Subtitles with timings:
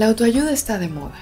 [0.00, 1.18] La autoayuda está de moda.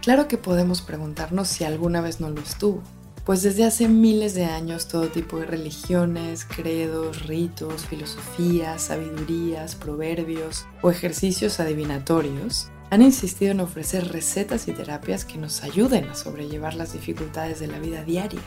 [0.00, 2.82] Claro que podemos preguntarnos si alguna vez no lo estuvo,
[3.26, 10.64] pues desde hace miles de años todo tipo de religiones, credos, ritos, filosofías, sabidurías, proverbios
[10.80, 16.72] o ejercicios adivinatorios han insistido en ofrecer recetas y terapias que nos ayuden a sobrellevar
[16.72, 18.40] las dificultades de la vida diaria.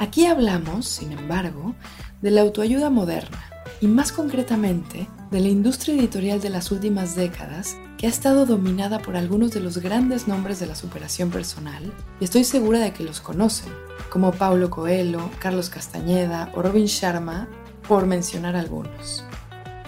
[0.00, 1.76] Aquí hablamos, sin embargo,
[2.20, 3.44] de la autoayuda moderna
[3.80, 9.00] y más concretamente de la industria editorial de las últimas décadas que ha estado dominada
[9.00, 13.02] por algunos de los grandes nombres de la superación personal y estoy segura de que
[13.02, 13.72] los conocen,
[14.08, 17.48] como Paulo Coelho, Carlos Castañeda o Robin Sharma,
[17.86, 19.24] por mencionar algunos.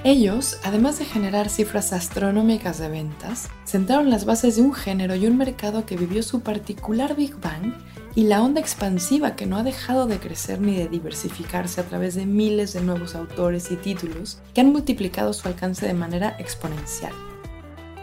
[0.03, 5.27] Ellos, además de generar cifras astronómicas de ventas, sentaron las bases de un género y
[5.27, 7.75] un mercado que vivió su particular Big Bang
[8.15, 12.15] y la onda expansiva que no ha dejado de crecer ni de diversificarse a través
[12.15, 17.13] de miles de nuevos autores y títulos que han multiplicado su alcance de manera exponencial.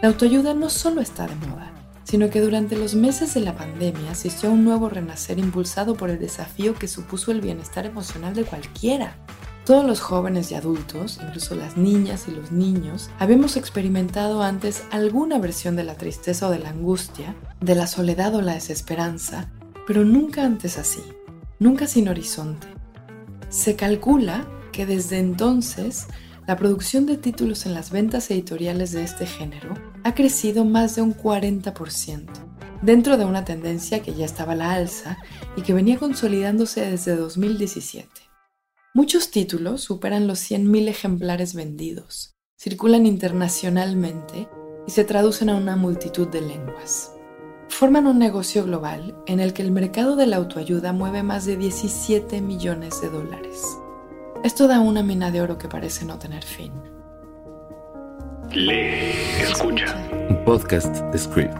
[0.00, 1.72] La autoayuda no solo está de moda,
[2.04, 6.08] sino que durante los meses de la pandemia asistió a un nuevo renacer impulsado por
[6.08, 9.16] el desafío que supuso el bienestar emocional de cualquiera.
[9.64, 15.40] Todos los jóvenes y adultos, incluso las niñas y los niños, habíamos experimentado antes alguna
[15.40, 19.50] versión de la tristeza o de la angustia, de la soledad o la desesperanza,
[19.84, 21.02] pero nunca antes así,
[21.58, 22.68] nunca sin horizonte.
[23.48, 26.06] Se calcula que desde entonces
[26.48, 31.02] la producción de títulos en las ventas editoriales de este género ha crecido más de
[31.02, 32.24] un 40%,
[32.80, 35.18] dentro de una tendencia que ya estaba a la alza
[35.56, 38.08] y que venía consolidándose desde 2017.
[38.94, 44.48] Muchos títulos superan los 100.000 ejemplares vendidos, circulan internacionalmente
[44.86, 47.12] y se traducen a una multitud de lenguas
[47.68, 51.58] forman un negocio global en el que el mercado de la autoayuda mueve más de
[51.58, 53.78] 17 millones de dólares.
[54.44, 56.72] Esto da una mina de oro que parece no tener fin.
[58.52, 59.96] Lee, escucha.
[60.28, 61.54] Un podcast de Script.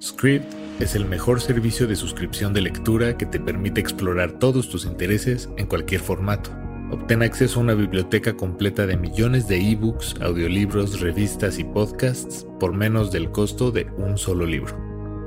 [0.00, 4.86] Script es el mejor servicio de suscripción de lectura que te permite explorar todos tus
[4.86, 6.50] intereses en cualquier formato
[6.90, 12.72] Obtén acceso a una biblioteca completa de millones de ebooks, audiolibros, revistas y podcasts por
[12.72, 14.76] menos del costo de un solo libro.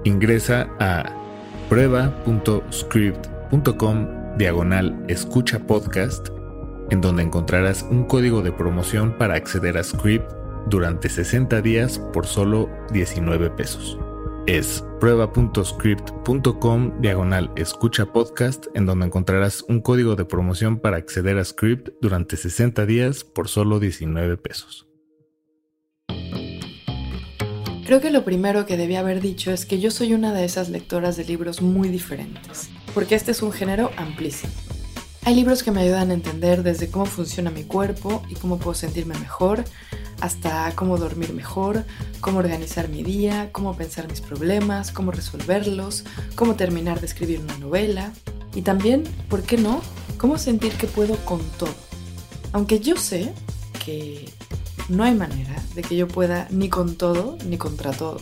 [0.03, 1.05] Ingresa a
[1.69, 6.29] prueba.script.com diagonal escucha podcast,
[6.89, 10.31] en donde encontrarás un código de promoción para acceder a Script
[10.67, 13.99] durante 60 días por solo 19 pesos
[14.45, 21.45] es prueba.script.com diagonal escucha podcast en donde encontrarás un código de promoción para acceder a
[21.45, 24.87] Script durante 60 días por solo 19 pesos.
[27.85, 30.69] Creo que lo primero que debía haber dicho es que yo soy una de esas
[30.69, 34.53] lectoras de libros muy diferentes, porque este es un género amplísimo.
[35.25, 38.75] Hay libros que me ayudan a entender desde cómo funciona mi cuerpo y cómo puedo
[38.75, 39.63] sentirme mejor,
[40.19, 41.85] hasta cómo dormir mejor,
[42.19, 46.03] cómo organizar mi día, cómo pensar mis problemas, cómo resolverlos,
[46.35, 48.11] cómo terminar de escribir una novela
[48.53, 49.81] y también, ¿por qué no?,
[50.17, 51.73] cómo sentir que puedo con todo.
[52.51, 53.33] Aunque yo sé
[53.85, 54.29] que
[54.89, 58.21] no hay manera de que yo pueda ni con todo ni contra todo.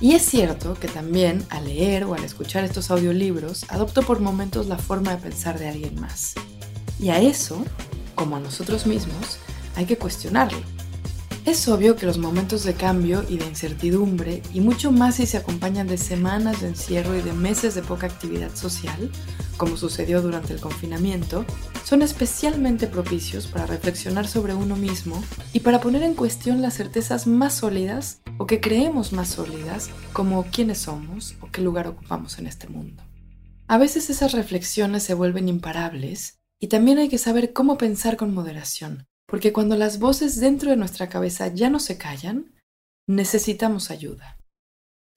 [0.00, 4.66] Y es cierto que también al leer o al escuchar estos audiolibros adopto por momentos
[4.66, 6.34] la forma de pensar de alguien más.
[6.98, 7.62] Y a eso,
[8.14, 9.38] como a nosotros mismos,
[9.76, 10.58] hay que cuestionarlo.
[11.44, 15.36] Es obvio que los momentos de cambio y de incertidumbre, y mucho más si se
[15.36, 19.10] acompañan de semanas de encierro y de meses de poca actividad social,
[19.60, 21.44] como sucedió durante el confinamiento,
[21.84, 25.22] son especialmente propicios para reflexionar sobre uno mismo
[25.52, 30.44] y para poner en cuestión las certezas más sólidas o que creemos más sólidas, como
[30.44, 33.02] quiénes somos o qué lugar ocupamos en este mundo.
[33.68, 38.32] A veces esas reflexiones se vuelven imparables y también hay que saber cómo pensar con
[38.32, 42.54] moderación, porque cuando las voces dentro de nuestra cabeza ya no se callan,
[43.06, 44.39] necesitamos ayuda.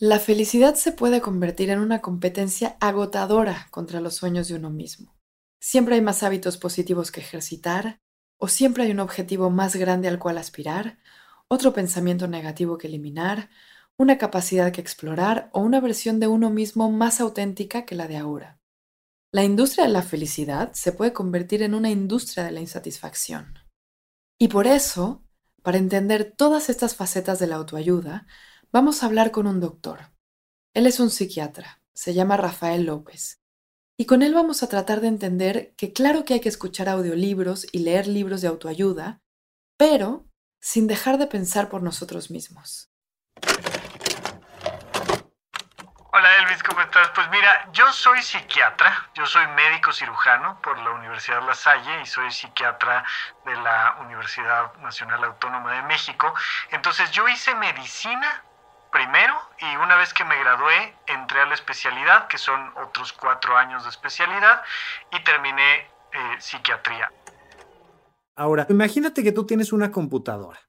[0.06, 5.16] La felicidad se puede convertir en una competencia agotadora contra los sueños de uno mismo.
[5.62, 8.01] Siempre hay más hábitos positivos que ejercitar,
[8.38, 11.00] o siempre hay un objetivo más grande al cual aspirar,
[11.48, 13.50] otro pensamiento negativo que eliminar,
[13.95, 18.18] una capacidad que explorar o una versión de uno mismo más auténtica que la de
[18.18, 18.60] ahora.
[19.31, 23.57] La industria de la felicidad se puede convertir en una industria de la insatisfacción.
[24.38, 25.24] Y por eso,
[25.62, 28.28] para entender todas estas facetas de la autoayuda,
[28.74, 30.10] vamos a hablar con un doctor.
[30.74, 33.40] Él es un psiquiatra, se llama Rafael López.
[33.98, 37.68] Y con él vamos a tratar de entender que claro que hay que escuchar audiolibros
[37.72, 39.22] y leer libros de autoayuda,
[39.78, 40.25] pero
[40.60, 42.90] sin dejar de pensar por nosotros mismos.
[46.16, 47.10] Hola Elvis, ¿cómo estás?
[47.14, 52.06] Pues mira, yo soy psiquiatra, yo soy médico cirujano por la Universidad La Salle y
[52.08, 53.04] soy psiquiatra
[53.46, 56.34] de la Universidad Nacional Autónoma de México.
[56.72, 58.44] Entonces yo hice medicina
[58.94, 63.57] primero y una vez que me gradué entré a la especialidad, que son otros cuatro
[63.57, 64.62] años de especialidad,
[65.12, 67.12] y terminé eh, psiquiatría.
[68.36, 70.60] Ahora, imagínate que tú tienes una computadora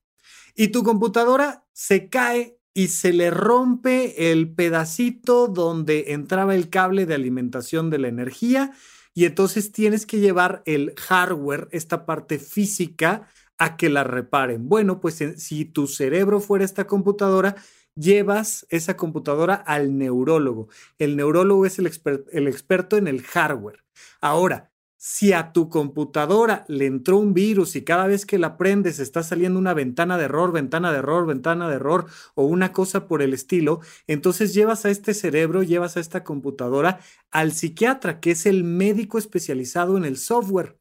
[0.54, 7.06] y tu computadora se cae y se le rompe el pedacito donde entraba el cable
[7.06, 8.72] de alimentación de la energía
[9.14, 13.28] y entonces tienes que llevar el hardware, esta parte física,
[13.58, 14.68] a que la reparen.
[14.68, 17.54] Bueno, pues si tu cerebro fuera esta computadora,
[17.96, 20.68] llevas esa computadora al neurólogo.
[20.98, 23.84] El neurólogo es el, experto en el hardware.
[24.20, 29.00] Ahora, si a tu computadora le entró un virus y cada vez que la prendes
[29.00, 33.06] está saliendo una ventana de error, ventana de error, ventana de error o una cosa
[33.06, 37.00] por el estilo, entonces llevas a este cerebro, llevas a esta computadora
[37.30, 40.78] al psiquiatra, que es el médico especializado en el software.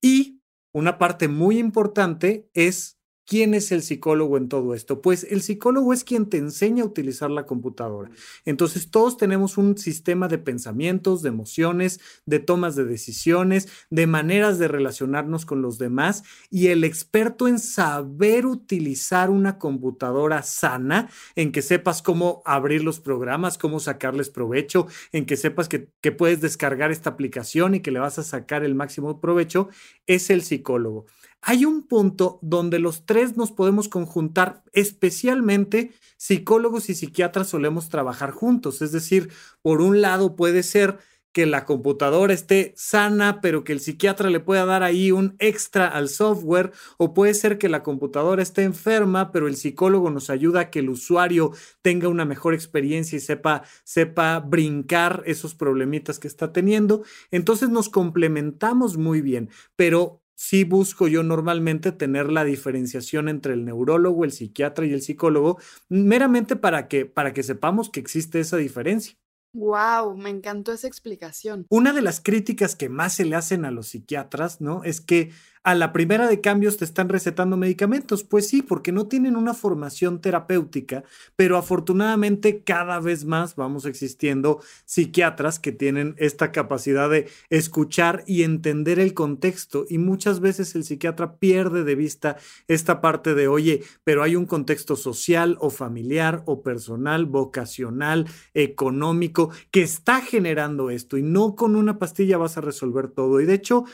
[0.00, 0.40] Y
[0.72, 2.99] una parte muy importante es
[3.30, 5.00] ¿Quién es el psicólogo en todo esto?
[5.02, 8.10] Pues el psicólogo es quien te enseña a utilizar la computadora.
[8.44, 14.58] Entonces todos tenemos un sistema de pensamientos, de emociones, de tomas de decisiones, de maneras
[14.58, 21.52] de relacionarnos con los demás y el experto en saber utilizar una computadora sana, en
[21.52, 26.40] que sepas cómo abrir los programas, cómo sacarles provecho, en que sepas que, que puedes
[26.40, 29.68] descargar esta aplicación y que le vas a sacar el máximo provecho,
[30.08, 31.06] es el psicólogo
[31.42, 38.30] hay un punto donde los tres nos podemos conjuntar, especialmente psicólogos y psiquiatras solemos trabajar
[38.30, 38.82] juntos.
[38.82, 39.30] Es decir,
[39.62, 40.98] por un lado puede ser
[41.32, 45.86] que la computadora esté sana, pero que el psiquiatra le pueda dar ahí un extra
[45.86, 50.60] al software, o puede ser que la computadora esté enferma, pero el psicólogo nos ayuda
[50.60, 51.52] a que el usuario
[51.82, 57.04] tenga una mejor experiencia y sepa, sepa brincar esos problemitas que está teniendo.
[57.30, 63.66] Entonces nos complementamos muy bien, pero sí busco yo normalmente tener la diferenciación entre el
[63.66, 65.58] neurólogo, el psiquiatra y el psicólogo,
[65.90, 69.18] meramente para que, para que sepamos que existe esa diferencia.
[69.52, 71.66] Wow, me encantó esa explicación.
[71.68, 74.82] Una de las críticas que más se le hacen a los psiquiatras, ¿no?
[74.82, 75.30] Es que
[75.62, 78.24] a la primera de cambios te están recetando medicamentos.
[78.24, 81.04] Pues sí, porque no tienen una formación terapéutica,
[81.36, 88.42] pero afortunadamente cada vez más vamos existiendo psiquiatras que tienen esta capacidad de escuchar y
[88.42, 92.36] entender el contexto y muchas veces el psiquiatra pierde de vista
[92.66, 99.50] esta parte de, oye, pero hay un contexto social o familiar o personal, vocacional, económico,
[99.70, 103.40] que está generando esto y no con una pastilla vas a resolver todo.
[103.40, 103.84] Y de hecho,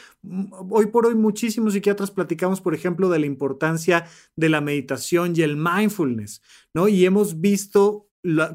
[0.71, 4.07] hoy por hoy muchísimo psiquiatras platicamos, por ejemplo, de la importancia
[4.37, 6.43] de la meditación y el mindfulness,
[6.75, 6.89] ¿no?
[6.89, 8.07] Y hemos visto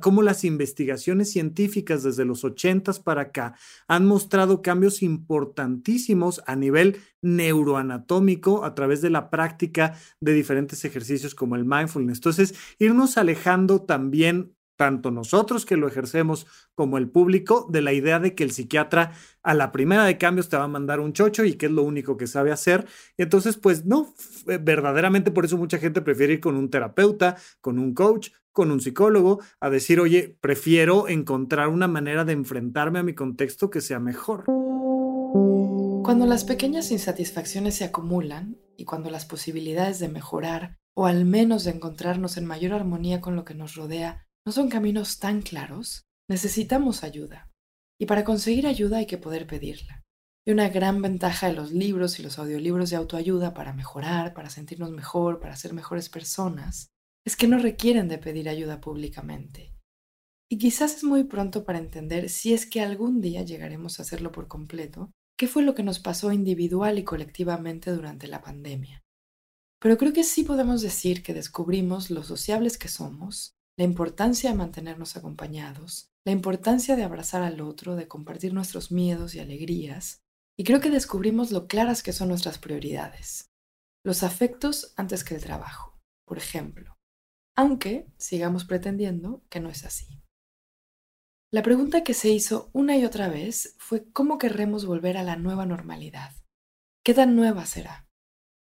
[0.01, 3.55] cómo las investigaciones científicas desde los 80 para acá
[3.87, 11.35] han mostrado cambios importantísimos a nivel neuroanatómico a través de la práctica de diferentes ejercicios
[11.35, 12.17] como el mindfulness.
[12.17, 18.19] Entonces, irnos alejando también tanto nosotros que lo ejercemos como el público, de la idea
[18.19, 19.11] de que el psiquiatra
[19.43, 21.83] a la primera de cambios te va a mandar un chocho y que es lo
[21.83, 22.87] único que sabe hacer.
[23.15, 24.11] entonces, pues no,
[24.47, 28.71] eh, verdaderamente por eso mucha gente prefiere ir con un terapeuta, con un coach, con
[28.71, 33.81] un psicólogo, a decir, oye, prefiero encontrar una manera de enfrentarme a mi contexto que
[33.81, 34.45] sea mejor.
[36.03, 41.65] Cuando las pequeñas insatisfacciones se acumulan y cuando las posibilidades de mejorar o al menos
[41.65, 46.03] de encontrarnos en mayor armonía con lo que nos rodea no son caminos tan claros,
[46.29, 47.51] necesitamos ayuda.
[47.99, 50.03] Y para conseguir ayuda hay que poder pedirla.
[50.45, 54.49] Y una gran ventaja de los libros y los audiolibros de autoayuda para mejorar, para
[54.49, 56.87] sentirnos mejor, para ser mejores personas,
[57.25, 59.75] es que no requieren de pedir ayuda públicamente.
[60.49, 64.31] Y quizás es muy pronto para entender si es que algún día llegaremos a hacerlo
[64.31, 69.01] por completo, qué fue lo que nos pasó individual y colectivamente durante la pandemia.
[69.79, 74.55] Pero creo que sí podemos decir que descubrimos lo sociables que somos, la importancia de
[74.55, 80.21] mantenernos acompañados, la importancia de abrazar al otro, de compartir nuestros miedos y alegrías,
[80.55, 83.49] y creo que descubrimos lo claras que son nuestras prioridades.
[84.05, 86.95] Los afectos antes que el trabajo, por ejemplo,
[87.57, 90.21] aunque sigamos pretendiendo que no es así.
[91.51, 95.37] La pregunta que se hizo una y otra vez fue cómo querremos volver a la
[95.37, 96.35] nueva normalidad.
[97.03, 98.07] ¿Qué tan nueva será?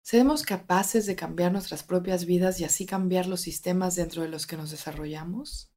[0.09, 4.47] ¿Seremos capaces de cambiar nuestras propias vidas y así cambiar los sistemas dentro de los
[4.47, 5.69] que nos desarrollamos?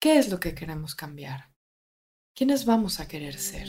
[0.00, 1.52] ¿Qué es lo que queremos cambiar?
[2.34, 3.68] ¿Quiénes vamos a querer ser?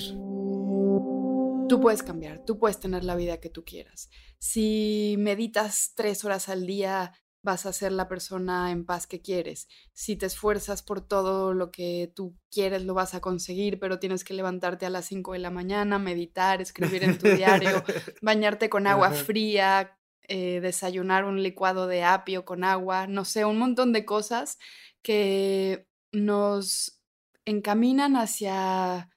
[1.67, 4.09] Tú puedes cambiar, tú puedes tener la vida que tú quieras.
[4.39, 7.11] Si meditas tres horas al día,
[7.43, 9.67] vas a ser la persona en paz que quieres.
[9.91, 14.23] Si te esfuerzas por todo lo que tú quieres, lo vas a conseguir, pero tienes
[14.23, 17.83] que levantarte a las 5 de la mañana, meditar, escribir en tu diario,
[18.21, 23.57] bañarte con agua fría, eh, desayunar un licuado de apio con agua, no sé, un
[23.57, 24.57] montón de cosas
[25.01, 27.01] que nos
[27.45, 29.09] encaminan hacia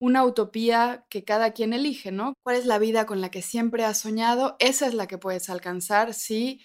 [0.00, 2.34] una utopía que cada quien elige, ¿no?
[2.42, 4.56] ¿Cuál es la vida con la que siempre has soñado?
[4.58, 6.60] Esa es la que puedes alcanzar si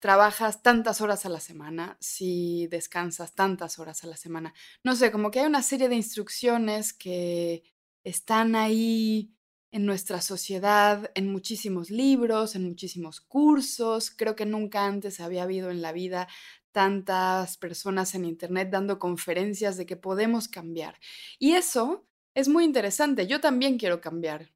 [0.00, 4.52] trabajas tantas horas a la semana, si descansas tantas horas a la semana.
[4.82, 7.62] No sé, como que hay una serie de instrucciones que
[8.02, 9.34] están ahí
[9.72, 14.10] en nuestra sociedad, en muchísimos libros, en muchísimos cursos.
[14.10, 16.28] Creo que nunca antes había habido en la vida
[16.72, 20.98] tantas personas en Internet dando conferencias de que podemos cambiar.
[21.38, 23.26] Y eso es muy interesante.
[23.26, 24.50] Yo también quiero cambiar.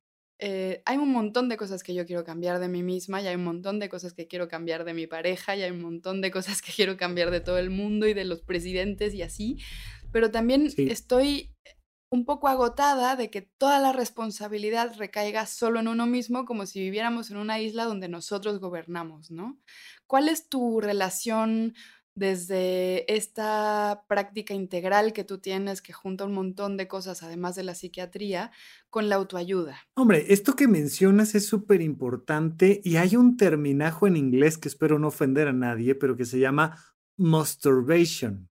[0.47, 3.35] Eh, hay un montón de cosas que yo quiero cambiar de mí misma y hay
[3.35, 6.31] un montón de cosas que quiero cambiar de mi pareja y hay un montón de
[6.31, 9.57] cosas que quiero cambiar de todo el mundo y de los presidentes y así.
[10.13, 11.55] Pero también estoy
[12.11, 16.79] un poco agotada de que toda la responsabilidad recaiga solo en uno mismo, como si
[16.79, 19.59] viviéramos en una isla donde nosotros gobernamos, ¿no?
[20.07, 21.73] ¿Cuál es tu relación
[22.17, 27.65] desde esta práctica integral que tú tienes, que junta un montón de cosas, además de
[27.65, 28.53] la psiquiatría,
[28.91, 29.79] con la autoayuda.
[29.97, 34.99] Hombre, esto que mencionas es súper importante y hay un terminajo en inglés que espero
[34.99, 36.79] no ofender a nadie, pero que se llama
[37.19, 38.49] masturbation,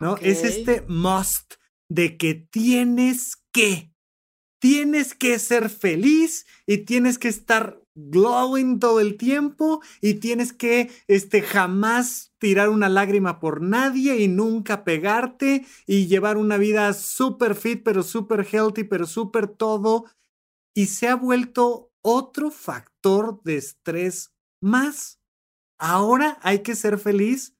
[0.00, 0.16] ¿no?
[0.18, 1.54] Es este must
[1.88, 3.92] de que tienes que,
[4.60, 10.90] tienes que ser feliz y tienes que estar glowing todo el tiempo y tienes que
[11.08, 17.54] este, jamás tirar una lágrima por nadie y nunca pegarte y llevar una vida súper
[17.54, 20.04] fit, pero súper healthy, pero súper todo.
[20.74, 25.18] Y se ha vuelto otro factor de estrés más.
[25.78, 27.56] Ahora hay que ser feliz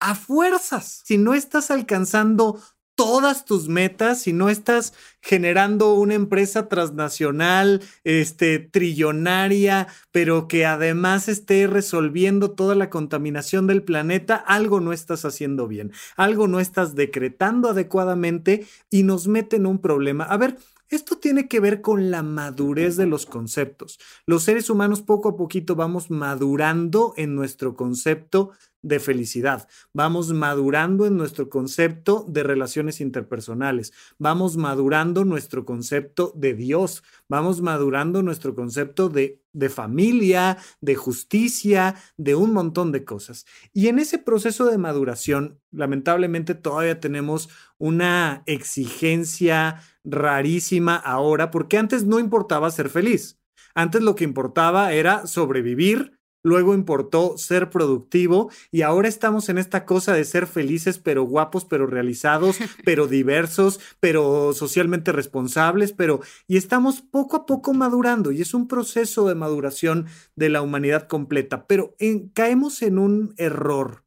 [0.00, 1.02] a fuerzas.
[1.04, 2.60] Si no estás alcanzando
[2.96, 11.28] todas tus metas, si no estás generando una empresa transnacional, este, trillonaria, pero que además
[11.28, 16.94] esté resolviendo toda la contaminación del planeta, algo no estás haciendo bien, algo no estás
[16.94, 20.24] decretando adecuadamente y nos mete en un problema.
[20.24, 20.56] A ver,
[20.88, 23.98] esto tiene que ver con la madurez de los conceptos.
[24.24, 28.52] Los seres humanos poco a poquito vamos madurando en nuestro concepto
[28.86, 36.54] de felicidad, vamos madurando en nuestro concepto de relaciones interpersonales, vamos madurando nuestro concepto de
[36.54, 43.44] Dios, vamos madurando nuestro concepto de, de familia, de justicia, de un montón de cosas.
[43.72, 52.04] Y en ese proceso de maduración, lamentablemente todavía tenemos una exigencia rarísima ahora, porque antes
[52.04, 53.40] no importaba ser feliz.
[53.74, 56.16] Antes lo que importaba era sobrevivir,
[56.46, 61.64] luego importó ser productivo y ahora estamos en esta cosa de ser felices, pero guapos,
[61.64, 68.42] pero realizados, pero diversos, pero socialmente responsables, pero y estamos poco a poco madurando y
[68.42, 71.96] es un proceso de maduración de la humanidad completa, pero
[72.32, 74.04] caemos en un error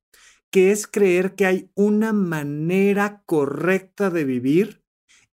[0.49, 4.81] que es creer que hay una manera correcta de vivir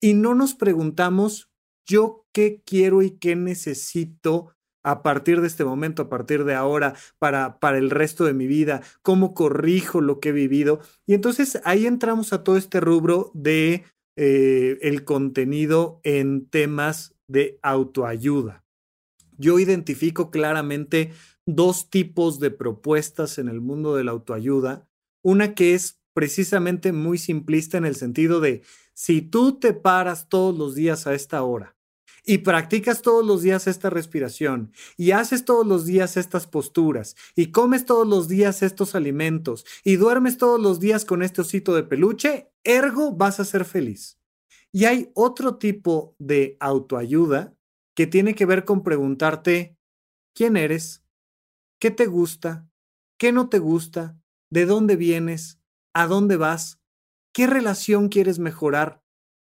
[0.01, 1.53] y no nos preguntamos
[1.87, 4.56] yo qué quiero y qué necesito
[4.87, 8.47] a partir de este momento, a partir de ahora, para, para el resto de mi
[8.47, 10.79] vida, cómo corrijo lo que he vivido.
[11.07, 13.83] Y entonces ahí entramos a todo este rubro de
[14.15, 18.65] eh, el contenido en temas de autoayuda.
[19.37, 21.11] Yo identifico claramente
[21.47, 24.89] dos tipos de propuestas en el mundo de la autoayuda.
[25.21, 28.63] Una que es precisamente muy simplista en el sentido de
[28.95, 31.76] si tú te paras todos los días a esta hora
[32.27, 37.53] y practicas todos los días esta respiración y haces todos los días estas posturas y
[37.53, 41.85] comes todos los días estos alimentos y duermes todos los días con este osito de
[41.85, 44.19] peluche, ergo vas a ser feliz.
[44.73, 47.55] Y hay otro tipo de autoayuda
[47.95, 49.79] que tiene que ver con preguntarte
[50.35, 51.05] quién eres,
[51.79, 52.69] qué te gusta,
[53.17, 54.19] qué no te gusta,
[54.51, 55.61] de dónde vienes,
[55.95, 56.81] a dónde vas,
[57.33, 59.03] qué relación quieres mejorar,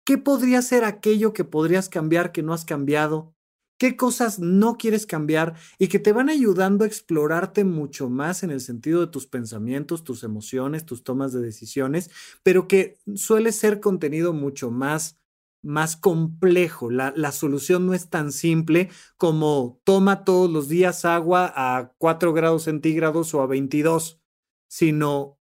[0.06, 3.34] ¿Qué podría ser aquello que podrías cambiar que no has cambiado?
[3.78, 8.52] ¿Qué cosas no quieres cambiar y que te van ayudando a explorarte mucho más en
[8.52, 12.12] el sentido de tus pensamientos, tus emociones, tus tomas de decisiones,
[12.44, 15.20] pero que suele ser contenido mucho más
[15.64, 16.92] más complejo.
[16.92, 22.34] La, la, solución no es tan simple como toma todos los días agua a 4
[22.34, 24.22] grados centígrados o a 22,
[24.70, 25.40] sino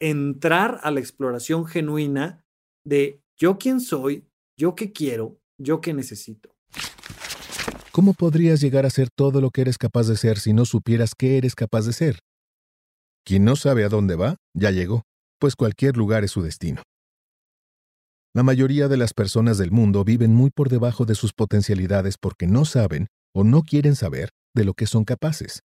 [0.00, 2.44] entrar a la exploración genuina
[2.84, 4.24] de yo quién soy,
[4.56, 6.54] yo qué quiero, yo qué necesito.
[7.90, 11.16] ¿Cómo podrías llegar a ser todo lo que eres capaz de ser si no supieras
[11.18, 12.20] qué eres capaz de ser?
[13.24, 15.02] Quien no sabe a dónde va, ya llegó,
[15.40, 16.84] pues cualquier lugar es su destino.
[18.32, 22.46] La mayoría de las personas del mundo viven muy por debajo de sus potencialidades porque
[22.46, 25.62] no saben o no quieren saber de lo que son capaces.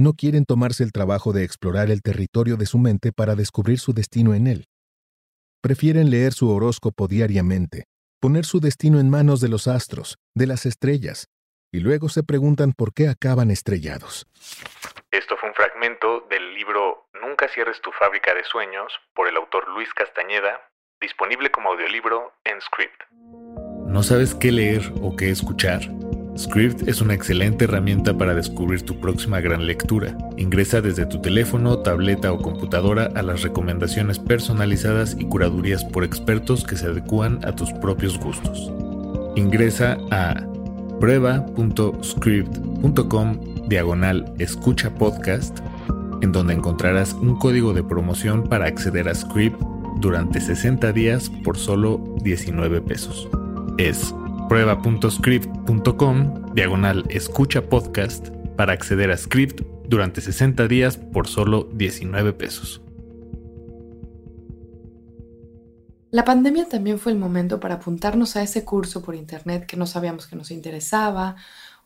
[0.00, 3.92] No quieren tomarse el trabajo de explorar el territorio de su mente para descubrir su
[3.92, 4.64] destino en él.
[5.64, 7.84] Prefieren leer su horóscopo diariamente,
[8.20, 11.28] poner su destino en manos de los astros, de las estrellas,
[11.72, 14.26] y luego se preguntan por qué acaban estrellados.
[15.10, 19.66] Esto fue un fragmento del libro Nunca cierres tu fábrica de sueños por el autor
[19.70, 20.60] Luis Castañeda,
[21.00, 23.00] disponible como audiolibro en Script.
[23.86, 25.80] ¿No sabes qué leer o qué escuchar?
[26.36, 30.18] Script es una excelente herramienta para descubrir tu próxima gran lectura.
[30.36, 36.64] Ingresa desde tu teléfono, tableta o computadora a las recomendaciones personalizadas y curadurías por expertos
[36.64, 38.72] que se adecúan a tus propios gustos.
[39.36, 40.44] Ingresa a
[40.98, 45.60] prueba.script.com diagonal escucha podcast,
[46.20, 49.62] en donde encontrarás un código de promoción para acceder a Script
[50.00, 53.28] durante 60 días por solo 19 pesos.
[53.78, 54.12] Es
[54.48, 62.80] prueba.script.com diagonal escucha podcast para acceder a Script durante 60 días por solo 19 pesos.
[66.10, 69.86] La pandemia también fue el momento para apuntarnos a ese curso por internet que no
[69.86, 71.34] sabíamos que nos interesaba,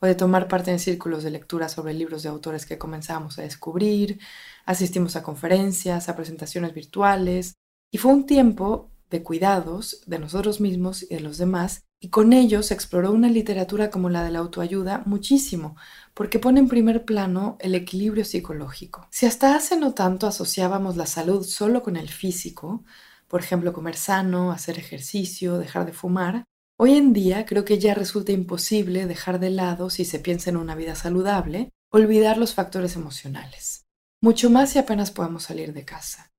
[0.01, 3.43] o de tomar parte en círculos de lectura sobre libros de autores que comenzábamos a
[3.43, 4.21] descubrir,
[4.67, 7.55] asistimos a conferencias, a presentaciones virtuales,
[7.91, 12.33] y fue un tiempo de cuidados de nosotros mismos y de los demás, y con
[12.33, 15.77] ello se exploró una literatura como la de la autoayuda muchísimo,
[16.15, 19.09] porque pone en primer plano el equilibrio psicológico.
[19.11, 22.85] Si hasta hace no tanto asociábamos la salud solo con el físico,
[23.27, 26.45] por ejemplo comer sano, hacer ejercicio, dejar de fumar,
[26.79, 30.57] hoy en día creo que ya resulta imposible dejar de lado, si se piensa en
[30.57, 33.87] una vida saludable, olvidar los factores emocionales.
[34.21, 36.31] Mucho más si apenas podemos salir de casa.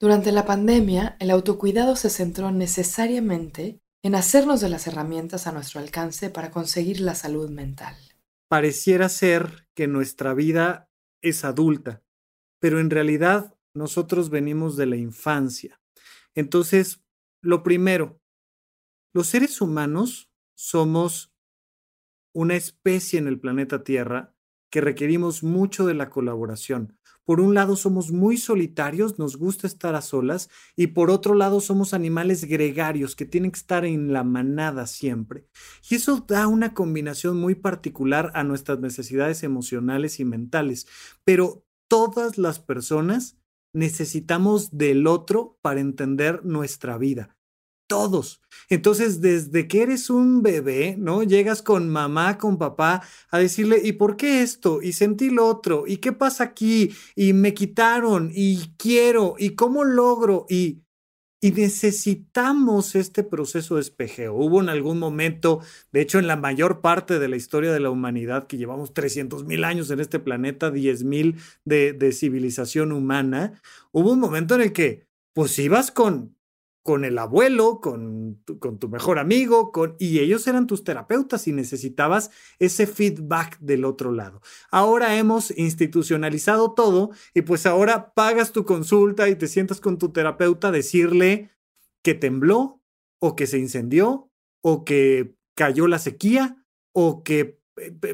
[0.00, 5.78] Durante la pandemia, el autocuidado se centró necesariamente en hacernos de las herramientas a nuestro
[5.78, 7.94] alcance para conseguir la salud mental.
[8.48, 10.88] Pareciera ser que nuestra vida
[11.20, 12.02] es adulta,
[12.60, 15.82] pero en realidad nosotros venimos de la infancia.
[16.34, 17.04] Entonces,
[17.42, 18.22] lo primero,
[19.12, 21.30] los seres humanos somos
[22.32, 24.34] una especie en el planeta Tierra
[24.70, 26.96] que requerimos mucho de la colaboración.
[27.24, 31.60] Por un lado somos muy solitarios, nos gusta estar a solas, y por otro lado
[31.60, 35.46] somos animales gregarios que tienen que estar en la manada siempre.
[35.88, 40.86] Y eso da una combinación muy particular a nuestras necesidades emocionales y mentales.
[41.24, 43.36] Pero todas las personas
[43.72, 47.36] necesitamos del otro para entender nuestra vida
[47.90, 48.40] todos.
[48.68, 51.24] Entonces, desde que eres un bebé, ¿no?
[51.24, 54.80] Llegas con mamá, con papá a decirle, ¿y por qué esto?
[54.80, 56.94] Y sentí lo otro, ¿y qué pasa aquí?
[57.16, 60.46] Y me quitaron, y quiero, ¿y cómo logro?
[60.48, 60.82] Y,
[61.42, 64.34] necesitamos este proceso de espejeo.
[64.34, 67.88] Hubo en algún momento, de hecho, en la mayor parte de la historia de la
[67.88, 73.60] humanidad, que llevamos 300 mil años en este planeta, 10 mil de, de civilización humana,
[73.90, 76.36] hubo un momento en el que, pues ibas con
[76.82, 82.30] con el abuelo, con tu, mejor amigo, con, y ellos eran tus terapeutas y necesitabas
[82.58, 84.40] ese feedback del otro lado.
[84.70, 90.10] Ahora hemos institucionalizado todo y pues ahora pagas tu consulta y te sientas con tu
[90.10, 91.50] terapeuta a decirle
[92.02, 92.82] que tembló
[93.18, 94.30] o que se incendió
[94.62, 97.59] o que cayó la sequía o que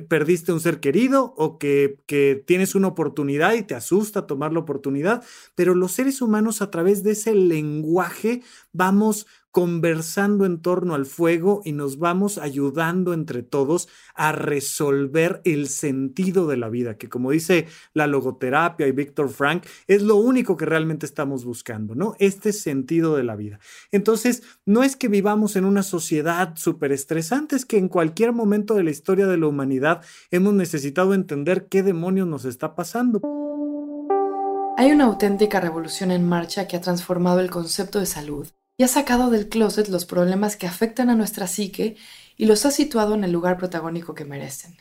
[0.09, 4.61] perdiste un ser querido o que, que, tienes una oportunidad y te asusta tomar la
[4.61, 5.25] oportunidad,
[5.55, 9.27] pero los seres humanos a través de ese lenguaje vamos
[9.57, 16.47] conversando en torno al fuego y nos vamos ayudando entre todos a resolver el sentido
[16.47, 20.67] de la vida, que como dice la logoterapia y Víctor Frank, es lo único que
[20.67, 22.17] realmente estamos buscando, ¿no?
[22.19, 23.59] Este sentido de la vida.
[23.93, 28.75] Entonces, no es que vivamos en una sociedad súper estresante, es que en cualquier momento
[28.75, 33.23] de la historia de la humanidad hemos necesitado entender qué demonios nos está pasando.
[34.77, 38.47] Hay una auténtica revolución en marcha que ha transformado el concepto de salud
[38.79, 41.97] y ha sacado del closet los problemas que afectan a nuestra psique
[42.37, 44.77] y los ha situado en el lugar protagónico que merecen.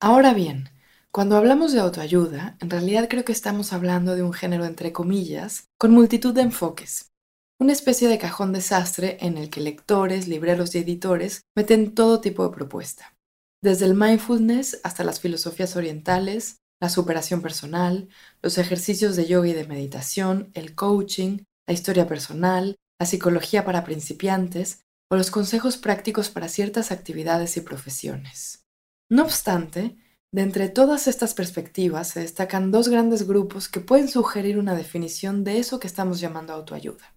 [0.00, 0.70] Ahora bien,
[1.10, 5.68] cuando hablamos de autoayuda, en realidad creo que estamos hablando de un género entre comillas,
[5.78, 7.10] con multitud de enfoques,
[7.58, 12.44] una especie de cajón desastre en el que lectores, libreros y editores meten todo tipo
[12.44, 13.16] de propuesta,
[13.62, 18.08] desde el mindfulness hasta las filosofías orientales, la superación personal,
[18.40, 23.82] los ejercicios de yoga y de meditación, el coaching, la historia personal, la psicología para
[23.82, 28.66] principiantes o los consejos prácticos para ciertas actividades y profesiones.
[29.08, 29.96] No obstante,
[30.32, 35.42] De entre todas estas perspectivas se destacan dos grandes grupos que pueden sugerir una definición
[35.42, 37.16] de eso que estamos llamando autoayuda.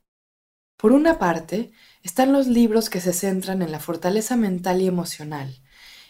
[0.80, 5.62] Por una parte, están los libros que se centran en la fortaleza mental y emocional,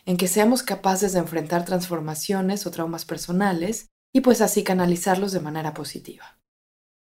[0.06, 5.42] en que seamos capaces de enfrentar transformaciones o traumas personales y pues así canalizarlos de
[5.42, 6.40] manera positiva.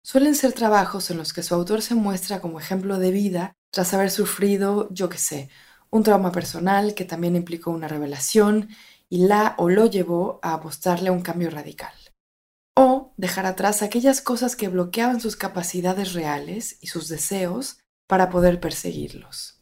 [0.05, 3.93] Suelen ser trabajos en los que su autor se muestra como ejemplo de vida tras
[3.93, 5.49] haber sufrido, yo qué sé,
[5.89, 8.69] un trauma personal que también implicó una revelación
[9.09, 11.93] y la o lo llevó a apostarle a un cambio radical.
[12.75, 18.59] O dejar atrás aquellas cosas que bloqueaban sus capacidades reales y sus deseos para poder
[18.59, 19.61] perseguirlos.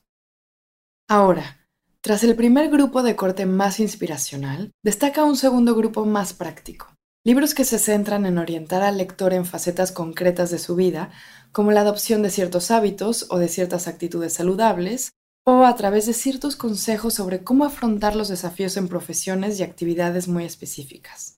[1.09, 1.67] Ahora,
[2.01, 6.95] tras el primer grupo de corte más inspiracional, destaca un segundo grupo más práctico.
[7.23, 11.11] Libros que se centran en orientar al lector en facetas concretas de su vida,
[11.51, 15.11] como la adopción de ciertos hábitos o de ciertas actitudes saludables,
[15.45, 20.27] o a través de ciertos consejos sobre cómo afrontar los desafíos en profesiones y actividades
[20.27, 21.37] muy específicas.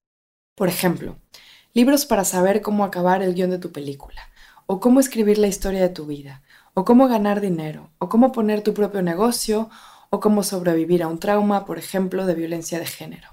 [0.56, 1.18] Por ejemplo,
[1.74, 4.22] libros para saber cómo acabar el guion de tu película,
[4.68, 6.44] o cómo escribir la historia de tu vida,
[6.76, 9.70] o cómo ganar dinero, o cómo poner tu propio negocio,
[10.10, 13.33] o cómo sobrevivir a un trauma, por ejemplo, de violencia de género.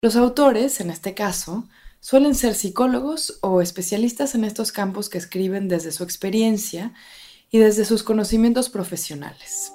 [0.00, 5.66] Los autores, en este caso, suelen ser psicólogos o especialistas en estos campos que escriben
[5.66, 6.94] desde su experiencia
[7.50, 9.72] y desde sus conocimientos profesionales.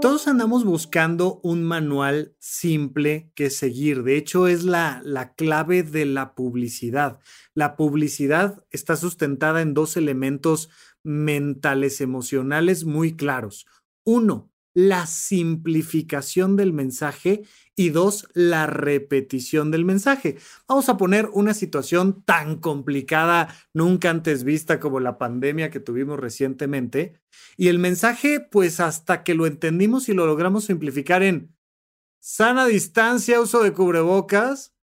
[0.00, 4.04] Todos andamos buscando un manual simple que seguir.
[4.04, 7.18] De hecho, es la, la, clave de la publicidad.
[7.52, 10.70] La publicidad está sustentada en dos elementos
[11.02, 13.66] mentales, emocionales muy claros.
[14.04, 17.44] Uno, la simplificación del mensaje
[17.76, 20.36] y dos, la repetición del mensaje.
[20.68, 26.20] Vamos a poner una situación tan complicada, nunca antes vista como la pandemia que tuvimos
[26.20, 27.18] recientemente.
[27.56, 31.56] Y el mensaje, pues hasta que lo entendimos y lo logramos simplificar en
[32.20, 34.74] sana distancia, uso de cubrebocas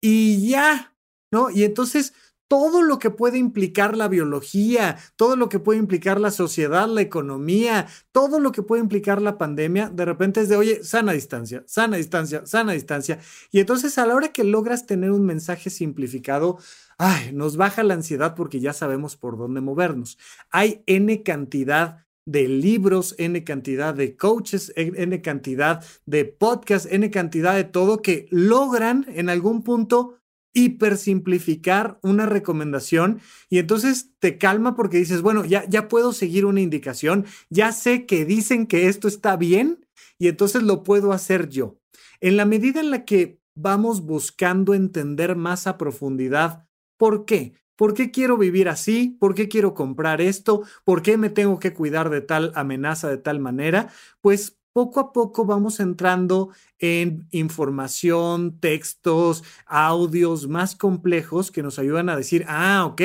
[0.00, 0.96] y ya,
[1.30, 1.50] ¿no?
[1.50, 2.14] Y entonces
[2.50, 7.00] todo lo que puede implicar la biología, todo lo que puede implicar la sociedad, la
[7.00, 11.62] economía, todo lo que puede implicar la pandemia, de repente es de, oye, sana distancia,
[11.68, 13.20] sana distancia, sana distancia.
[13.52, 16.58] Y entonces a la hora que logras tener un mensaje simplificado,
[16.98, 20.18] ay, nos baja la ansiedad porque ya sabemos por dónde movernos.
[20.50, 27.54] Hay N cantidad de libros, N cantidad de coaches, N cantidad de podcasts, N cantidad
[27.54, 30.19] de todo que logran en algún punto
[30.52, 36.60] hipersimplificar una recomendación y entonces te calma porque dices, bueno, ya, ya puedo seguir una
[36.60, 39.86] indicación, ya sé que dicen que esto está bien
[40.18, 41.78] y entonces lo puedo hacer yo.
[42.20, 47.54] En la medida en la que vamos buscando entender más a profundidad, ¿por qué?
[47.76, 49.16] ¿Por qué quiero vivir así?
[49.18, 50.62] ¿Por qué quiero comprar esto?
[50.84, 53.88] ¿Por qué me tengo que cuidar de tal amenaza de tal manera?
[54.20, 62.08] Pues poco a poco vamos entrando en información, textos, audios más complejos que nos ayudan
[62.08, 63.02] a decir, ah, ok,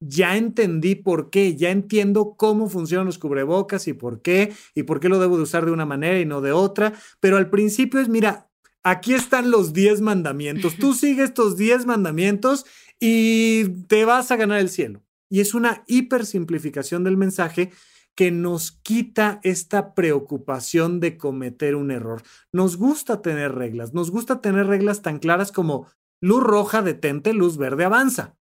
[0.00, 5.00] ya entendí por qué, ya entiendo cómo funcionan los cubrebocas y por qué, y por
[5.00, 6.94] qué lo debo de usar de una manera y no de otra.
[7.20, 8.48] Pero al principio es, mira,
[8.82, 12.66] aquí están los 10 mandamientos, tú sigues estos 10 mandamientos
[12.98, 15.02] y te vas a ganar el cielo.
[15.28, 17.70] Y es una hipersimplificación del mensaje
[18.14, 22.22] que nos quita esta preocupación de cometer un error.
[22.52, 25.86] Nos gusta tener reglas, nos gusta tener reglas tan claras como
[26.20, 28.36] luz roja detente, luz verde avanza.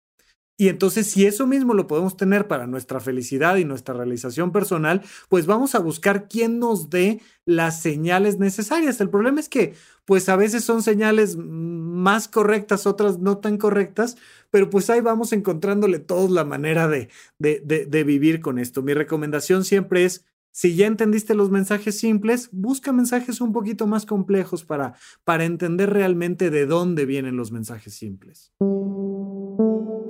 [0.61, 5.03] Y entonces, si eso mismo lo podemos tener para nuestra felicidad y nuestra realización personal,
[5.29, 9.01] pues vamos a buscar quién nos dé las señales necesarias.
[9.01, 14.17] El problema es que, pues a veces son señales más correctas, otras no tan correctas,
[14.51, 18.83] pero pues ahí vamos encontrándole todos la manera de, de, de, vivir con esto.
[18.83, 24.07] Mi recomendación siempre es, si ya entendiste los mensajes simples, busca mensajes un poquito más
[24.07, 28.53] complejos para, para entender realmente de dónde vienen los mensajes simples.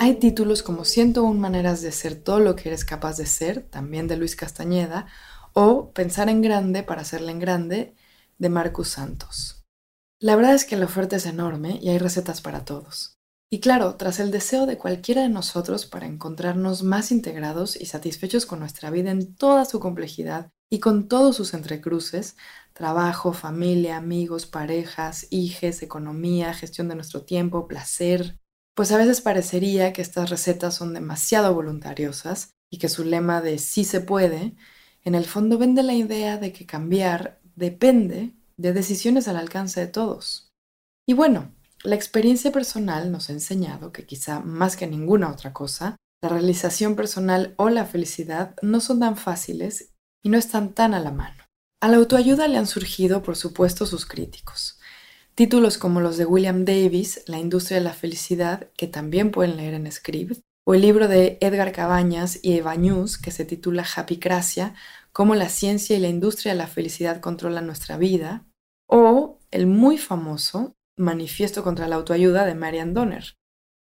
[0.08, 4.08] Hay títulos como 101 maneras de ser todo lo que eres capaz de ser, también
[4.08, 5.06] de Luis Castañeda,
[5.52, 7.94] o Pensar en grande para hacerla en grande,
[8.38, 9.66] de Marcus Santos.
[10.18, 13.18] La verdad es que la oferta es enorme y hay recetas para todos.
[13.50, 18.46] Y claro, tras el deseo de cualquiera de nosotros para encontrarnos más integrados y satisfechos
[18.46, 22.34] con nuestra vida en toda su complejidad y con todos sus entrecruces,
[22.72, 28.38] trabajo, familia, amigos, parejas, hijes, economía, gestión de nuestro tiempo, placer,
[28.78, 33.58] pues a veces parecería que estas recetas son demasiado voluntariosas y que su lema de
[33.58, 34.54] sí se puede,
[35.02, 39.88] en el fondo vende la idea de que cambiar depende de decisiones al alcance de
[39.88, 40.52] todos.
[41.08, 45.96] Y bueno, la experiencia personal nos ha enseñado que quizá más que ninguna otra cosa,
[46.22, 51.00] la realización personal o la felicidad no son tan fáciles y no están tan a
[51.00, 51.42] la mano.
[51.80, 54.77] A la autoayuda le han surgido, por supuesto, sus críticos.
[55.38, 59.74] Títulos como los de William Davis, La industria de la felicidad, que también pueden leer
[59.74, 64.74] en Script, o el libro de Edgar Cabañas y Eva News, que se titula Happycracia,
[65.12, 68.48] cómo la ciencia y la industria de la felicidad controlan nuestra vida,
[68.88, 73.36] o el muy famoso Manifiesto contra la autoayuda de Marian Donner.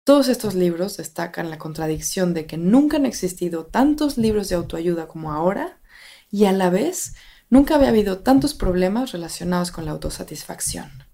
[0.04, 5.06] Todos estos libros destacan la contradicción de que nunca han existido tantos libros de autoayuda
[5.06, 5.80] como ahora
[6.32, 7.14] y a la vez
[7.48, 11.13] nunca había habido tantos problemas relacionados con la autosatisfacción.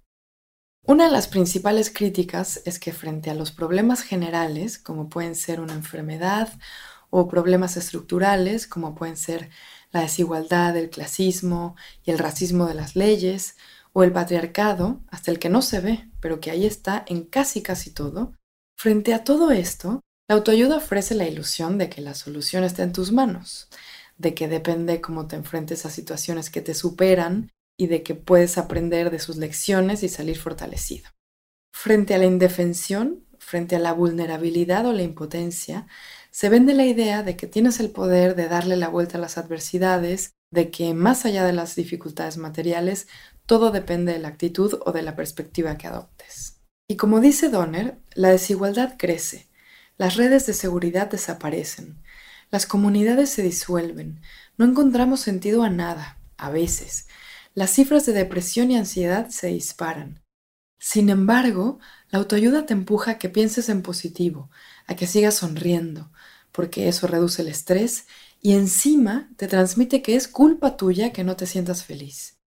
[0.90, 5.61] Una de las principales críticas es que frente a los problemas generales, como pueden ser
[5.61, 6.53] una enfermedad,
[7.11, 9.50] o problemas estructurales, como pueden ser
[9.92, 13.57] la desigualdad, el clasismo y el racismo de las leyes,
[13.92, 17.62] o el patriarcado, hasta el que no se ve, pero que ahí está en casi
[17.62, 18.35] casi todo,
[18.76, 22.92] frente a todo esto, la autoayuda ofrece la ilusión de que la solución está en
[22.92, 23.68] tus manos,
[24.18, 28.59] de que depende cómo te enfrentes a situaciones que te superan y de que puedes
[28.59, 31.09] aprender de sus lecciones y salir fortalecido.
[31.73, 35.87] Frente a la indefensión, frente a la vulnerabilidad o la impotencia,
[36.31, 39.38] se vende la idea de que tienes el poder de darle la vuelta a las
[39.38, 43.09] adversidades, de que más allá de las dificultades materiales,
[43.47, 46.61] todo depende de la actitud o de la perspectiva que adoptes.
[46.87, 49.49] Y como dice Donner, la desigualdad crece,
[49.97, 52.03] las redes de seguridad desaparecen,
[52.51, 54.21] las comunidades se disuelven,
[54.59, 57.07] no encontramos sentido a nada, a veces,
[57.55, 60.23] las cifras de depresión y ansiedad se disparan.
[60.79, 64.51] Sin embargo, la autoayuda te empuja a que pienses en positivo,
[64.87, 66.11] a que sigas sonriendo,
[66.53, 68.07] porque eso reduce el estrés
[68.41, 72.39] y encima te transmite que es culpa tuya que no te sientas feliz.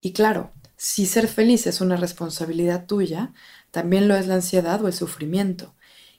[0.00, 3.32] Y claro, si ser feliz es una responsabilidad tuya,
[3.70, 5.74] también lo es la ansiedad o el sufrimiento.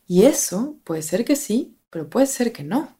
[0.07, 2.99] Y eso puede ser que sí, pero puede ser que no.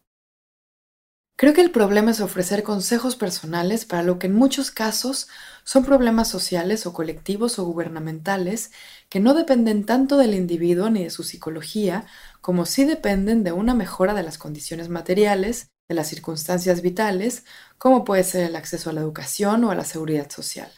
[1.37, 5.27] Creo que el problema es ofrecer consejos personales para lo que en muchos casos
[5.65, 8.71] son problemas sociales o colectivos o gubernamentales
[9.09, 12.05] que no dependen tanto del individuo ni de su psicología
[12.39, 17.43] como sí dependen de una mejora de las condiciones materiales, de las circunstancias vitales,
[17.77, 20.71] como puede ser el acceso a la educación o a la seguridad social.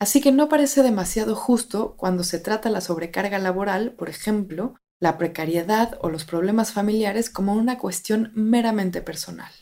[0.00, 5.18] Así que no parece demasiado justo cuando se trata la sobrecarga laboral, por ejemplo, la
[5.18, 9.52] precariedad o los problemas familiares como una cuestión meramente personal.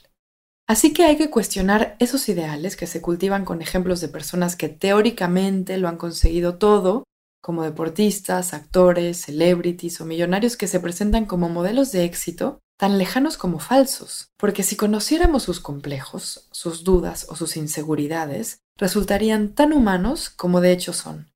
[0.69, 4.69] Así que hay que cuestionar esos ideales que se cultivan con ejemplos de personas que
[4.69, 7.05] teóricamente lo han conseguido todo,
[7.41, 13.37] como deportistas, actores, celebrities o millonarios que se presentan como modelos de éxito, tan lejanos
[13.37, 20.31] como falsos, porque si conociéramos sus complejos, sus dudas o sus inseguridades, resultarían tan humanos
[20.31, 21.31] como de hecho son,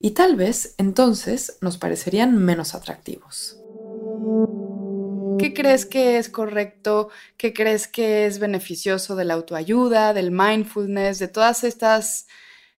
[0.00, 3.56] y tal vez entonces nos parecerían menos atractivos.
[5.38, 7.10] ¿Qué crees que es correcto?
[7.36, 12.26] ¿Qué crees que es beneficioso de la autoayuda, del mindfulness, de todas estas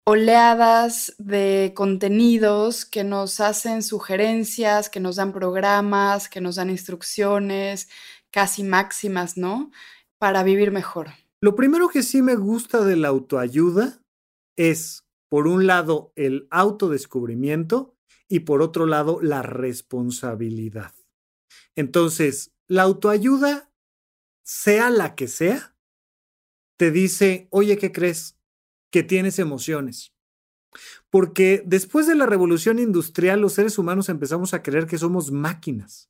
[0.06, 7.88] oleadas de contenidos que nos hacen sugerencias, que nos dan programas, que nos dan instrucciones
[8.32, 9.72] casi máximas, ¿no?
[10.18, 11.12] Para vivir mejor.
[11.42, 14.02] Lo primero que sí me gusta de la autoayuda
[14.58, 17.96] es, por un lado, el autodescubrimiento
[18.28, 20.94] y por otro lado, la responsabilidad.
[21.75, 23.71] Entonces, la autoayuda,
[24.43, 25.75] sea la que sea,
[26.77, 28.38] te dice, oye, ¿qué crees?
[28.91, 30.13] Que tienes emociones.
[31.09, 36.09] Porque después de la revolución industrial, los seres humanos empezamos a creer que somos máquinas.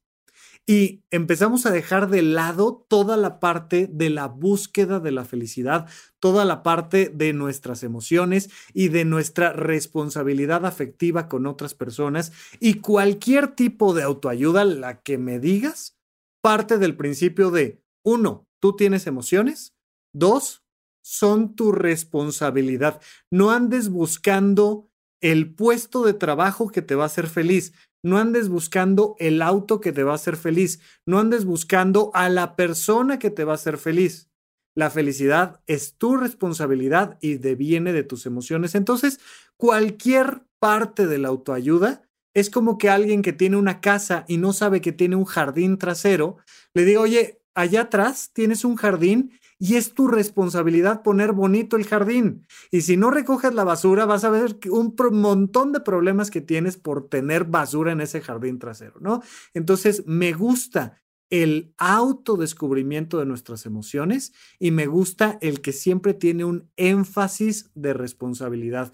[0.66, 5.90] Y empezamos a dejar de lado toda la parte de la búsqueda de la felicidad,
[6.20, 12.32] toda la parte de nuestras emociones y de nuestra responsabilidad afectiva con otras personas.
[12.62, 15.98] Y cualquier tipo de autoayuda, la que me digas,
[16.42, 19.76] parte del principio de, uno, tú tienes emociones,
[20.14, 20.64] dos,
[21.04, 23.02] son tu responsabilidad.
[23.30, 24.90] No andes buscando
[25.22, 27.74] el puesto de trabajo que te va a hacer feliz.
[28.04, 30.82] No andes buscando el auto que te va a hacer feliz.
[31.06, 34.30] No andes buscando a la persona que te va a hacer feliz.
[34.76, 38.76] La felicidad es tu responsabilidad y deviene de tus emociones.
[38.76, 39.20] Entonces,
[39.56, 44.54] cualquier parte de la autoayuda es como que alguien que tiene una casa y no
[44.54, 46.38] sabe que tiene un jardín trasero,
[46.74, 51.86] le diga, oye, allá atrás tienes un jardín y es tu responsabilidad poner bonito el
[51.86, 52.46] jardín.
[52.70, 56.76] Y si no recoges la basura, vas a ver un montón de problemas que tienes
[56.76, 59.22] por tener basura en ese jardín trasero, ¿no?
[59.54, 66.44] Entonces, me gusta el autodescubrimiento de nuestras emociones y me gusta el que siempre tiene
[66.44, 68.92] un énfasis de responsabilidad.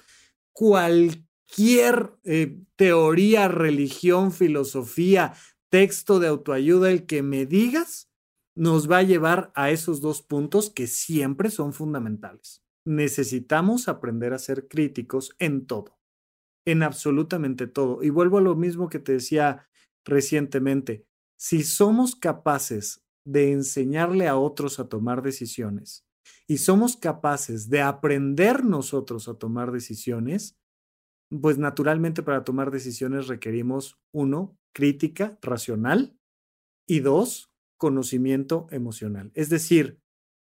[0.53, 5.33] Cualquier eh, teoría, religión, filosofía,
[5.69, 8.08] texto de autoayuda, el que me digas,
[8.59, 12.61] nos va a llevar a esos dos puntos que siempre son fundamentales.
[12.85, 15.97] Necesitamos aprender a ser críticos en todo,
[16.65, 18.03] en absolutamente todo.
[18.03, 19.69] Y vuelvo a lo mismo que te decía
[20.03, 21.05] recientemente.
[21.37, 26.05] Si somos capaces de enseñarle a otros a tomar decisiones
[26.45, 30.57] y somos capaces de aprender nosotros a tomar decisiones,
[31.41, 36.19] pues naturalmente para tomar decisiones requerimos, uno, crítica racional
[36.85, 39.31] y dos, conocimiento emocional.
[39.33, 39.99] Es decir,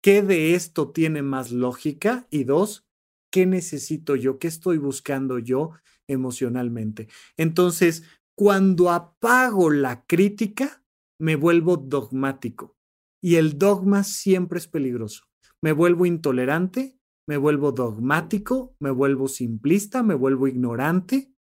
[0.02, 2.26] ¿qué de esto tiene más lógica?
[2.30, 2.88] Y dos,
[3.30, 4.40] ¿qué necesito yo?
[4.40, 5.70] ¿Qué estoy buscando yo
[6.08, 7.06] emocionalmente?
[7.36, 8.02] Entonces,
[8.34, 10.82] cuando apago la crítica,
[11.20, 12.76] me vuelvo dogmático
[13.22, 15.26] y el dogma siempre es peligroso.
[15.62, 21.34] Me vuelvo intolerante, me vuelvo dogmático, me vuelvo simplista, me vuelvo ignorante,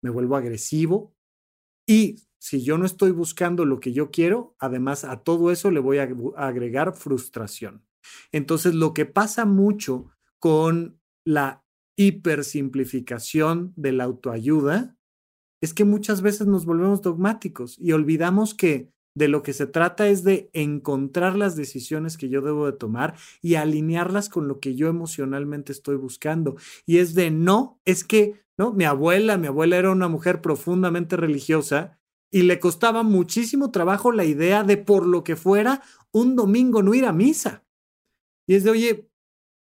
[0.00, 1.16] me vuelvo agresivo
[1.86, 5.80] y si yo no estoy buscando lo que yo quiero, además a todo eso le
[5.80, 7.86] voy a agregar frustración.
[8.32, 11.64] Entonces, lo que pasa mucho con la
[11.96, 14.94] hipersimplificación de la autoayuda
[15.62, 20.08] es que muchas veces nos volvemos dogmáticos y olvidamos que de lo que se trata
[20.08, 24.74] es de encontrar las decisiones que yo debo de tomar y alinearlas con lo que
[24.74, 26.56] yo emocionalmente estoy buscando.
[26.84, 28.74] Y es de no, es que, ¿no?
[28.74, 31.98] Mi abuela, mi abuela era una mujer profundamente religiosa
[32.34, 36.92] y le costaba muchísimo trabajo la idea de por lo que fuera un domingo no
[36.92, 37.64] ir a misa.
[38.48, 39.08] Y es de, oye,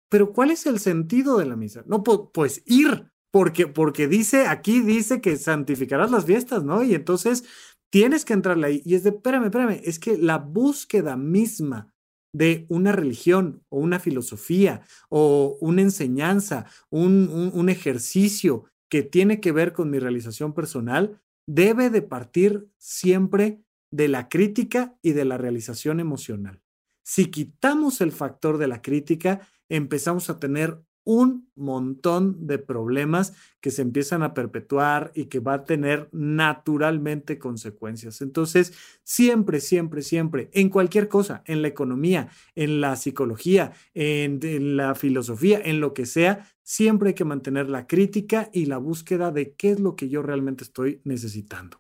[0.10, 1.84] pero ¿cuál es el sentido de la misa?
[1.86, 6.82] No, pues ir, porque, porque dice, aquí dice que santificarás las fiestas, ¿no?
[6.82, 7.44] Y entonces
[7.92, 8.82] tienes que entrarle ahí.
[8.86, 11.94] Y es de, espérame, espérame, es que la búsqueda misma
[12.34, 14.80] de una religión o una filosofía
[15.10, 21.22] o una enseñanza, un, un, un ejercicio que tiene que ver con mi realización personal,
[21.48, 26.62] debe de partir siempre de la crítica y de la realización emocional.
[27.04, 33.72] Si quitamos el factor de la crítica, empezamos a tener un montón de problemas que
[33.72, 38.22] se empiezan a perpetuar y que va a tener naturalmente consecuencias.
[38.22, 38.74] Entonces,
[39.04, 44.94] siempre, siempre, siempre, en cualquier cosa, en la economía, en la psicología, en, en, la
[44.94, 49.56] filosofía, en lo que sea, siempre hay que mantener la crítica y la búsqueda de
[49.56, 51.76] qué es lo que yo realmente estoy necesitando.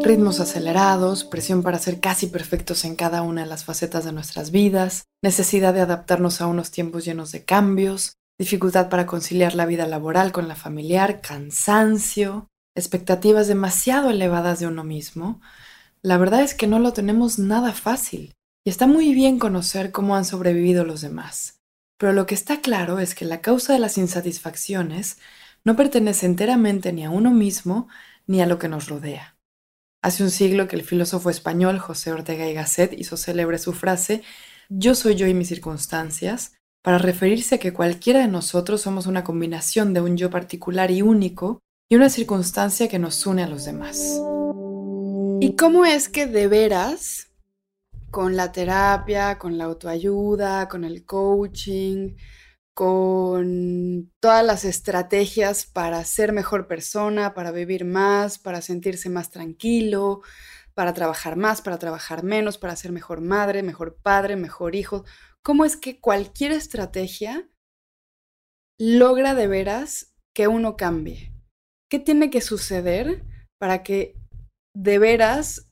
[0.00, 4.52] Ritmos acelerados, presión para ser casi perfectos en cada una de las facetas de nuestras
[4.52, 9.88] vidas, necesidad de adaptarnos a unos tiempos llenos de cambios, dificultad para conciliar la vida
[9.88, 15.40] laboral con la familiar, cansancio, expectativas demasiado elevadas de uno mismo,
[16.00, 20.14] la verdad es que no lo tenemos nada fácil y está muy bien conocer cómo
[20.14, 21.57] han sobrevivido los demás.
[21.98, 25.18] Pero lo que está claro es que la causa de las insatisfacciones
[25.64, 27.88] no pertenece enteramente ni a uno mismo
[28.26, 29.36] ni a lo que nos rodea.
[30.02, 34.22] Hace un siglo que el filósofo español José Ortega y Gasset hizo célebre su frase
[34.68, 36.52] Yo soy yo y mis circunstancias,
[36.84, 41.02] para referirse a que cualquiera de nosotros somos una combinación de un yo particular y
[41.02, 43.98] único y una circunstancia que nos une a los demás.
[45.40, 47.27] ¿Y cómo es que de veras
[48.10, 52.16] con la terapia, con la autoayuda, con el coaching,
[52.74, 60.22] con todas las estrategias para ser mejor persona, para vivir más, para sentirse más tranquilo,
[60.74, 65.04] para trabajar más, para trabajar menos, para ser mejor madre, mejor padre, mejor hijo.
[65.42, 67.48] ¿Cómo es que cualquier estrategia
[68.78, 71.32] logra de veras que uno cambie?
[71.90, 73.24] ¿Qué tiene que suceder
[73.58, 74.14] para que
[74.72, 75.67] de veras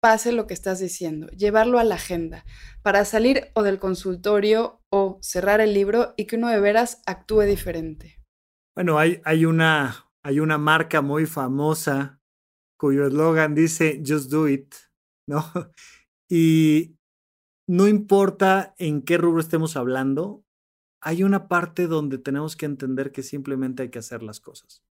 [0.00, 2.44] pase lo que estás diciendo, llevarlo a la agenda,
[2.82, 7.42] para salir o del consultorio o cerrar el libro y que uno de veras actúe
[7.42, 8.20] diferente.
[8.74, 12.20] Bueno, hay, hay, una, hay una marca muy famosa
[12.78, 14.74] cuyo eslogan dice Just Do It,
[15.28, 15.44] ¿no?
[16.32, 16.96] Y
[17.68, 20.44] no importa en qué rubro estemos hablando,
[21.02, 24.84] hay una parte donde tenemos que entender que simplemente hay que hacer las cosas.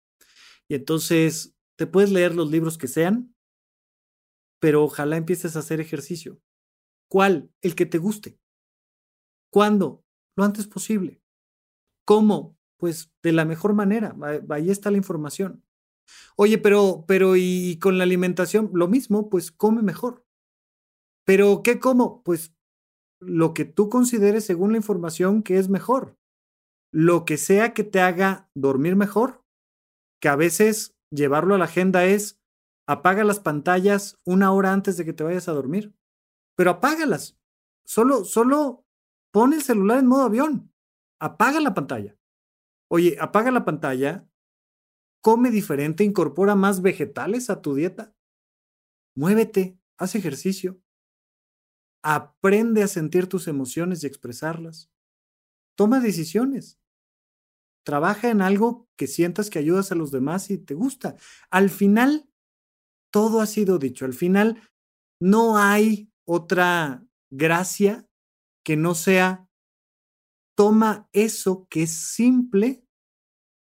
[0.68, 3.37] Y entonces, te puedes leer los libros que sean,
[4.61, 6.40] pero ojalá empieces a hacer ejercicio.
[7.09, 7.51] ¿Cuál?
[7.62, 8.38] El que te guste.
[9.51, 10.05] ¿Cuándo?
[10.37, 11.23] Lo antes posible.
[12.05, 12.57] ¿Cómo?
[12.79, 14.16] Pues de la mejor manera.
[14.51, 15.64] Ahí está la información.
[16.37, 18.71] Oye, pero, pero, ¿y con la alimentación?
[18.73, 20.24] Lo mismo, pues come mejor.
[21.24, 22.22] ¿Pero qué como?
[22.22, 22.55] Pues
[23.20, 26.16] lo que tú consideres según la información que es mejor.
[26.93, 29.45] Lo que sea que te haga dormir mejor,
[30.20, 32.41] que a veces llevarlo a la agenda es
[32.89, 35.95] Apaga las pantallas una hora antes de que te vayas a dormir.
[36.57, 37.39] Pero apágalas.
[37.86, 38.86] Solo, solo
[39.32, 40.72] pon el celular en modo avión.
[41.20, 42.16] Apaga la pantalla.
[42.91, 44.28] Oye, apaga la pantalla.
[45.22, 48.14] Come diferente, incorpora más vegetales a tu dieta.
[49.14, 50.80] Muévete, haz ejercicio.
[52.03, 54.91] Aprende a sentir tus emociones y expresarlas.
[55.76, 56.78] Toma decisiones.
[57.84, 61.16] trabaja en algo que sientas que ayudas a los demás y te gusta.
[61.51, 62.28] Al final,
[63.11, 64.05] todo ha sido dicho.
[64.05, 64.61] Al final,
[65.21, 68.07] no hay otra gracia
[68.65, 69.49] que no sea
[70.57, 72.85] toma eso que es simple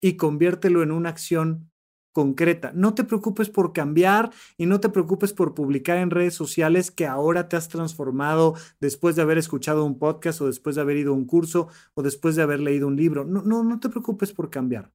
[0.01, 1.73] y conviértelo en una acción
[2.13, 2.73] concreta.
[2.73, 7.07] No te preocupes por cambiar y no te preocupes por publicar en redes sociales que
[7.07, 11.13] ahora te has transformado después de haber escuchado un podcast o después de haber ido
[11.13, 13.25] a un curso o después de haber leído un libro.
[13.25, 14.93] No, no, no te preocupes por cambiar.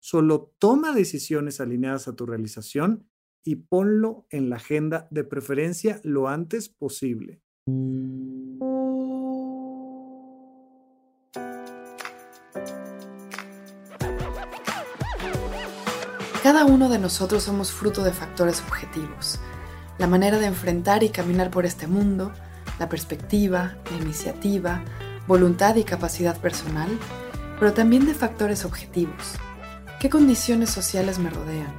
[0.00, 3.08] Solo toma decisiones alineadas a tu realización
[3.44, 7.40] y ponlo en la agenda de preferencia lo antes posible.
[16.42, 19.38] Cada uno de nosotros somos fruto de factores objetivos.
[19.98, 22.32] La manera de enfrentar y caminar por este mundo,
[22.80, 24.82] la perspectiva, la iniciativa,
[25.28, 26.88] voluntad y capacidad personal,
[27.60, 29.36] pero también de factores objetivos.
[30.00, 31.72] ¿Qué condiciones sociales me rodean?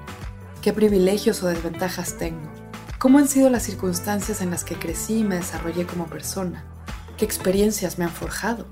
[0.63, 2.49] ¿Qué privilegios o desventajas tengo?
[2.97, 6.63] ¿Cómo han sido las circunstancias en las que crecí y me desarrollé como persona?
[7.17, 8.65] ¿Qué experiencias me han forjado?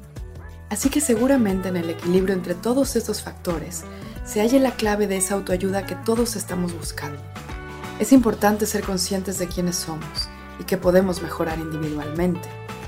[0.70, 3.84] Así que seguramente en el equilibrio entre todos estos factores
[4.24, 7.22] se halle la clave de esa autoayuda que todos estamos buscando.
[8.00, 10.30] Es importante ser conscientes de quiénes somos
[10.62, 12.48] y que podemos mejorar individualmente.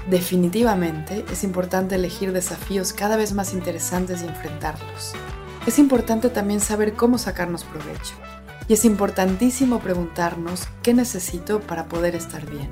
[0.09, 5.11] Definitivamente es importante elegir desafíos cada vez más interesantes y enfrentarlos.
[5.67, 8.15] Es importante también saber cómo sacarnos provecho
[8.67, 12.69] y es importantísimo preguntarnos qué necesito para poder estar bien.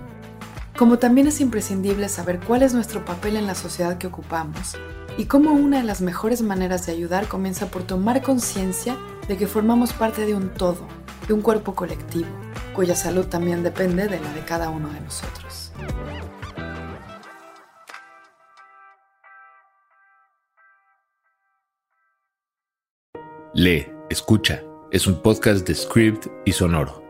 [0.78, 4.78] Como también es imprescindible saber cuál es nuestro papel en la sociedad que ocupamos
[5.18, 9.48] y cómo una de las mejores maneras de ayudar comienza por tomar conciencia de que
[9.48, 10.88] formamos parte de un todo,
[11.28, 12.30] de un cuerpo colectivo,
[12.74, 15.72] cuya salud también depende de la de cada uno de nosotros.
[23.54, 27.02] Lee, escucha es un podcast de Script y Sonoro.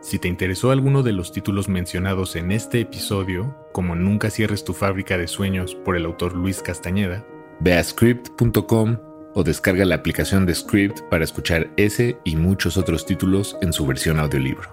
[0.00, 4.72] Si te interesó alguno de los títulos mencionados en este episodio, como Nunca cierres tu
[4.72, 7.24] fábrica de sueños por el autor Luis Castañeda,
[7.60, 8.96] ve a script.com
[9.34, 13.86] o descarga la aplicación de Script para escuchar ese y muchos otros títulos en su
[13.86, 14.68] versión audiolibro.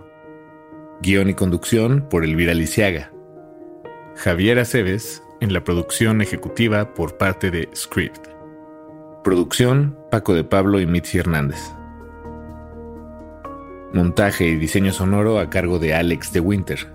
[1.03, 3.12] Guión y conducción por Elvira Lisiaga.
[4.16, 8.30] Javier Aceves en la producción ejecutiva por parte de Script.
[9.24, 11.77] Producción Paco de Pablo y Mitzi Hernández.
[13.94, 16.94] Montaje y diseño sonoro a cargo de Alex de Winter.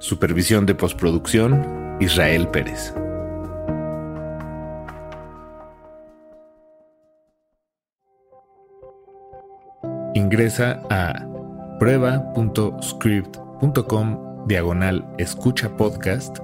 [0.00, 2.92] Supervisión de postproducción, Israel Pérez.
[10.14, 11.24] Ingresa a
[11.78, 16.38] prueba.script.com diagonal escucha podcast,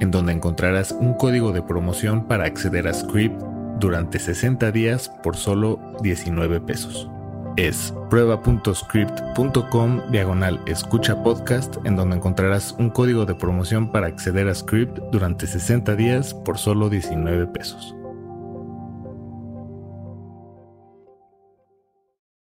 [0.00, 3.42] en donde encontrarás un código de promoción para acceder a Script
[3.80, 7.10] durante 60 días por solo 19 pesos
[7.58, 14.54] es prueba.script.com diagonal escucha podcast en donde encontrarás un código de promoción para acceder a
[14.54, 17.94] Script durante 60 días por solo 19 pesos.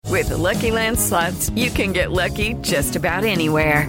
[0.09, 3.89] With Lucky Land slots, you can get lucky just about anywhere.